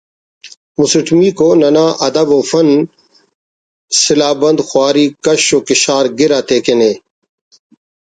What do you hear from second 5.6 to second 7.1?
کشارگر تے کن ءِ